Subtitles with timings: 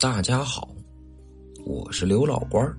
[0.00, 0.66] 大家好，
[1.66, 2.74] 我是刘老官儿，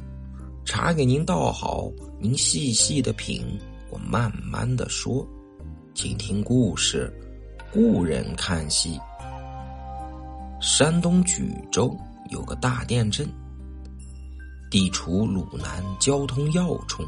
[0.65, 1.87] 茶给您倒好，
[2.19, 3.45] 您细细的品，
[3.91, 5.23] 我慢慢的说，
[5.93, 7.13] 请听故事。
[7.71, 8.99] 故人看戏。
[10.59, 11.95] 山东莒州
[12.31, 13.31] 有个大店镇，
[14.71, 17.05] 地处鲁南交通要冲，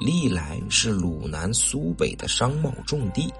[0.00, 3.34] 历来是鲁南苏北的商贸重地。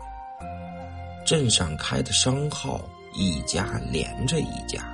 [1.25, 2.81] 镇上开的商号
[3.15, 4.92] 一家连着一家。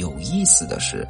[0.00, 1.06] 有意思的是，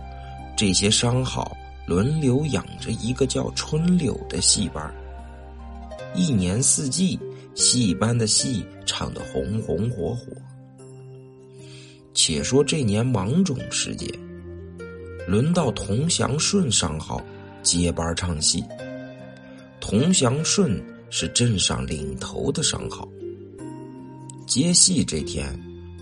[0.56, 4.92] 这些商号轮流养着一个叫春柳的戏班
[6.14, 7.18] 一年四季，
[7.54, 10.26] 戏班的戏唱得红红火火。
[12.12, 14.12] 且说这年芒种时节，
[15.26, 17.22] 轮到童祥顺商号
[17.62, 18.64] 接班唱戏。
[19.80, 23.08] 童祥顺是镇上领头的商号。
[24.46, 25.48] 接戏这天，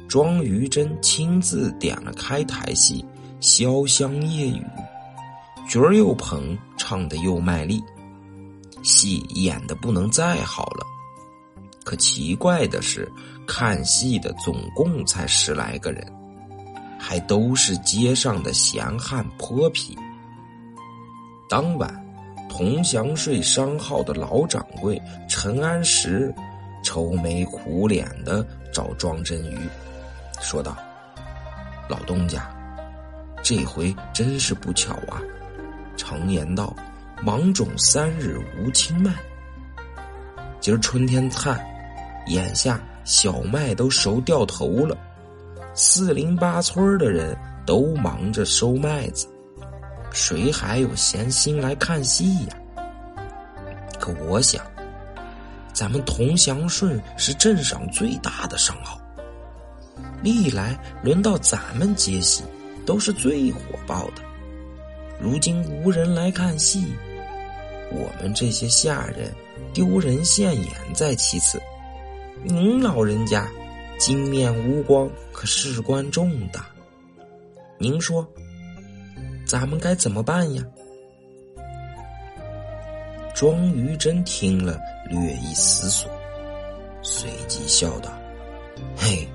[0.09, 3.05] 庄于真亲自点了开台戏
[3.45, 4.65] 《潇湘夜雨》，
[5.71, 7.83] 角儿又捧，唱得又卖力，
[8.83, 10.87] 戏演的不能再好了。
[11.85, 13.11] 可奇怪的是，
[13.47, 16.11] 看戏的总共才十来个人，
[16.99, 19.95] 还都是街上的闲汉泼皮。
[21.51, 21.95] 当晚，
[22.49, 26.35] 同祥税商号的老掌柜陈安石。
[26.85, 29.59] 愁眉苦脸的找庄真鱼，
[30.41, 30.77] 说道
[31.89, 32.49] ：“老东家，
[33.43, 35.21] 这回真是不巧啊！
[35.97, 36.75] 常言道，
[37.23, 39.13] 芒种三日无青麦。
[40.61, 41.59] 今儿春天灿，
[42.29, 44.97] 眼下小麦都熟掉头了，
[45.75, 49.29] 四邻八村的人都忙着收麦子，
[50.13, 52.57] 谁还有闲心来看戏呀？
[53.99, 54.65] 可我想。”
[55.75, 59.01] 咱们同祥顺是镇上最大的商号，
[60.23, 62.43] 历来轮到咱们接戏，
[62.85, 64.23] 都是最火爆的。
[65.21, 66.87] 如今无人来看戏，
[67.91, 69.35] 我们这些下人
[69.73, 71.61] 丢人现眼在其次。
[72.45, 73.49] 您老人家
[73.99, 76.67] 金面无光，可事关重大。
[77.79, 78.27] 您说，
[79.47, 80.63] 咱们该怎么办呀？
[83.35, 86.11] 庄于真听了，略一思索，
[87.03, 88.11] 随即笑道
[88.97, 89.29] ：“嘿，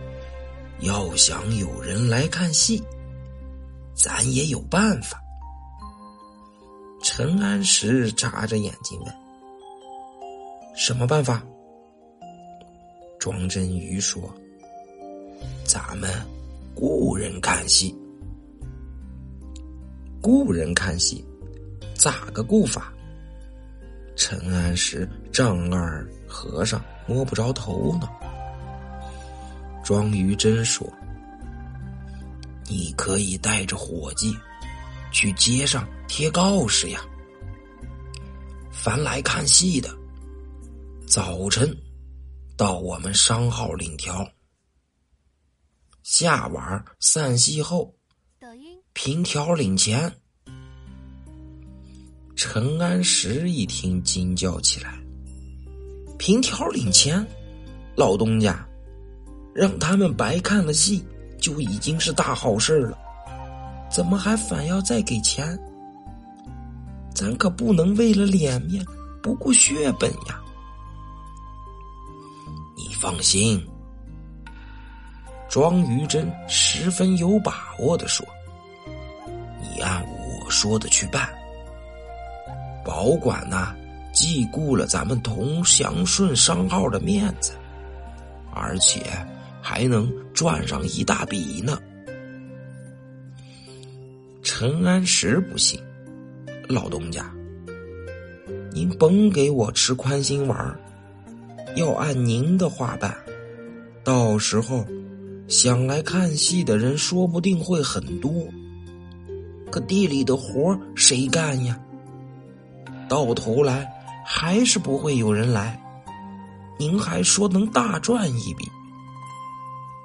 [0.80, 2.84] 要想有人来看戏，
[3.94, 5.20] 咱也有办法。”
[7.04, 9.14] 陈安石眨着眼睛问
[10.76, 11.44] ：“什么办法？”
[13.20, 14.34] 庄真瑜说
[15.66, 16.10] ：“咱们
[16.76, 17.96] 雇人看戏。
[20.22, 21.26] 雇人看戏，
[21.94, 22.94] 咋个雇法？”
[24.16, 28.08] 陈安石丈二和尚摸不着头脑。
[29.84, 30.88] 庄于真说
[32.70, 34.36] ：“你可以带着伙计
[35.12, 37.02] 去街上贴告示呀。
[38.72, 39.94] 凡来看戏的，
[41.06, 41.76] 早晨
[42.56, 44.26] 到我们商号领条，
[46.02, 47.94] 下晚散戏后
[48.94, 50.12] 凭条领钱。”
[52.36, 54.98] 陈安石一听，惊叫起来
[56.18, 57.26] ：“凭条领钱，
[57.96, 58.68] 老东家，
[59.54, 61.06] 让他们白看了戏
[61.40, 62.98] 就已经是大好事了，
[63.90, 65.58] 怎么还反要再给钱？
[67.14, 68.84] 咱可不能为了脸面
[69.22, 70.42] 不顾血本呀！”
[72.76, 73.64] 你放心，
[75.48, 78.26] 庄于真十分有把握的说
[79.62, 81.30] ：“你按我说的去办。”
[82.84, 83.76] 保管呐，
[84.12, 87.54] 既顾了咱们同祥顺商号的面子，
[88.52, 89.02] 而且
[89.64, 91.80] 还能赚上一大笔呢。
[94.44, 95.80] 陈安石不信，
[96.68, 97.34] 老东家，
[98.74, 100.78] 您甭给我吃宽心丸儿
[101.78, 103.16] 要按您的话办，
[104.04, 104.86] 到时候
[105.48, 108.30] 想来看戏的人说不定会很多，
[109.72, 111.80] 可地里的活谁干呀？
[113.08, 113.90] 到头来
[114.26, 115.82] 还是不会有人来，
[116.78, 118.68] 您还说能大赚一笔，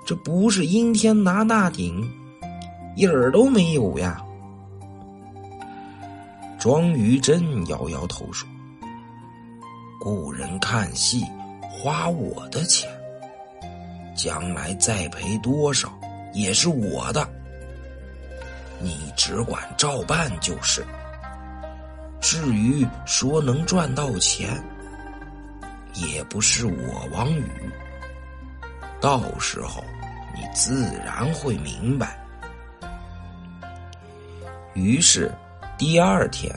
[0.09, 2.11] 这不是阴天拿大顶，
[2.97, 4.25] 影儿都没有呀！
[6.59, 8.49] 庄于真摇摇头说
[10.01, 11.27] ：“雇人看戏
[11.61, 12.91] 花我的钱，
[14.17, 15.93] 将来再赔多少
[16.33, 17.29] 也是我的，
[18.81, 20.83] 你只管照办就是。”
[22.19, 24.59] 至于说能赚到钱，
[25.93, 27.45] 也不是我王宇。
[29.03, 29.85] 到时候
[30.39, 32.17] 你自然会明白。
[34.75, 35.35] 于是
[35.77, 36.55] 第二天，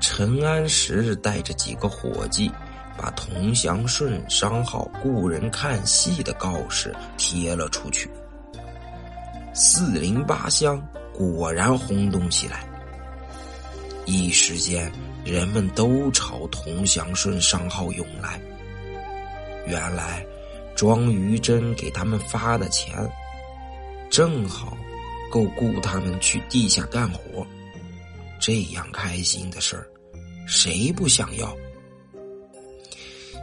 [0.00, 2.50] 陈安石带着几个伙计，
[2.98, 8.10] 把童祥顺商号雇人看戏的告示贴了出去。
[9.54, 10.84] 四邻八乡
[11.16, 12.64] 果然轰动起来，
[14.06, 14.90] 一时间
[15.24, 18.40] 人们都朝童祥顺商号涌来。
[19.66, 20.26] 原来，
[20.80, 22.96] 庄于真给他们发的钱，
[24.08, 24.74] 正好
[25.30, 27.46] 够雇他们去地下干活。
[28.40, 29.86] 这样开心的事儿，
[30.48, 31.54] 谁不想要？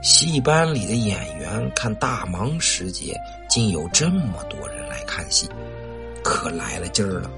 [0.02, 3.16] 戏班里的演员看大忙时节，
[3.48, 5.48] 竟有这么多人来看戏，
[6.24, 7.30] 可来了劲儿了，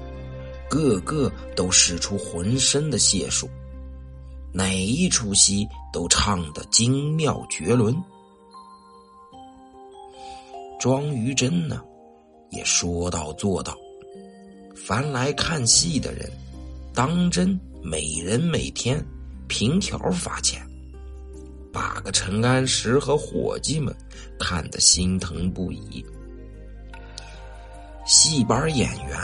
[0.66, 3.46] 个个都使出浑身的解数，
[4.50, 7.94] 哪一出戏都唱得精妙绝伦。
[10.80, 11.78] 庄于真呢，
[12.48, 13.76] 也说到做到，
[14.74, 16.26] 凡来看戏的人。
[16.94, 19.04] 当真每人每天
[19.46, 20.66] 凭条发钱，
[21.70, 23.94] 把个陈安石和伙计们
[24.38, 26.02] 看得心疼不已。
[28.06, 29.18] 戏班演员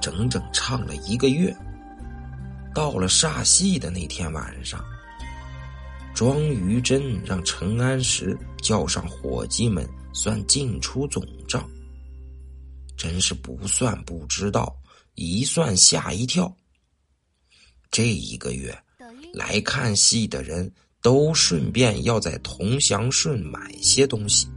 [0.00, 1.56] 整整唱了一个月，
[2.74, 4.84] 到了煞戏的那天晚上，
[6.14, 11.68] 庄于真让陈安石叫上伙计们算进出总账，
[12.96, 14.74] 真是不算不知道，
[15.14, 16.50] 一算吓一跳。
[17.90, 18.74] 这一个月
[19.34, 20.72] 来看戏的人
[21.02, 24.48] 都顺便要在同祥顺买些东西，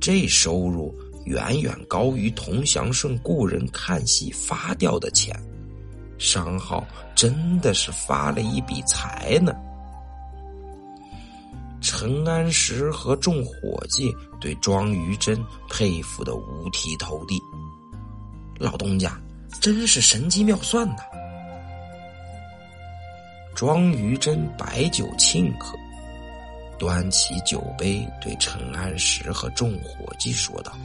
[0.00, 0.94] 这收入
[1.26, 5.38] 远远高于同祥顺雇人看戏发掉的钱，
[6.16, 9.54] 商号真的是发了一笔财呢。
[12.04, 17.40] 陈安石和众伙计对庄于真佩服的五体投地，
[18.58, 19.18] 老东家
[19.58, 20.96] 真是神机妙算呐！
[23.54, 25.74] 庄于真摆酒庆贺，
[26.78, 30.76] 端起酒杯对陈安石和众伙计说道：“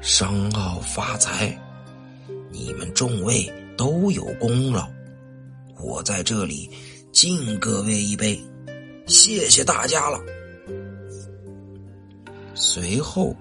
[0.00, 1.58] 商号发财，
[2.52, 4.88] 你们众位都有功劳，
[5.76, 6.70] 我在这里
[7.10, 8.40] 敬各位一杯，
[9.08, 10.20] 谢谢大家了。”
[12.54, 13.34] 随后，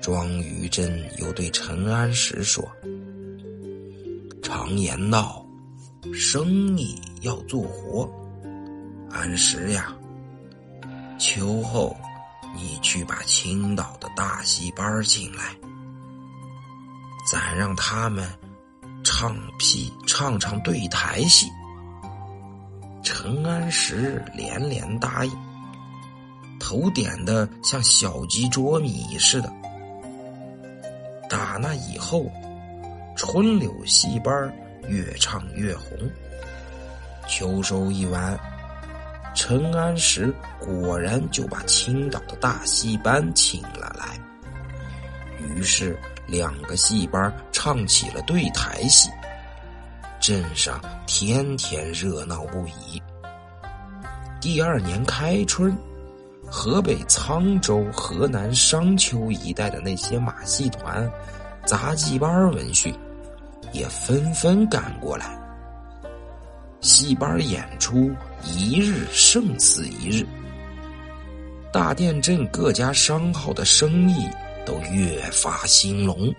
[0.00, 2.64] 庄于真又对陈安石说
[4.42, 5.40] ：“常言道。”
[6.12, 8.06] 生意要做活，
[9.10, 9.96] 安石呀，
[11.18, 11.96] 秋后
[12.54, 15.56] 你去把青岛的大戏班请来，
[17.32, 18.28] 咱让他们
[19.02, 21.46] 唱戏唱唱对台戏。
[23.04, 25.32] 陈安石连连答应，
[26.58, 29.52] 头点的像小鸡啄米似的。
[31.28, 32.28] 打那以后，
[33.14, 34.52] 春柳戏班。
[34.86, 35.96] 越唱越红。
[37.26, 38.38] 秋收一完，
[39.34, 40.30] 陈安石
[40.60, 44.20] 果然就把青岛的大戏班请了来。
[45.40, 49.08] 于是，两个戏班唱起了对台戏，
[50.26, 52.98] 镇上天天热闹不已。
[54.40, 55.76] 第二年开春，
[56.46, 61.06] 河北沧州、河南商丘一带的那些马戏团、
[61.66, 62.90] 杂技班闻讯。
[63.70, 65.38] 也纷纷赶过来，
[66.80, 68.10] 戏班演出
[68.44, 70.26] 一日胜似一日，
[71.70, 74.26] 大店镇各家商号的生意
[74.64, 76.34] 都越发兴隆。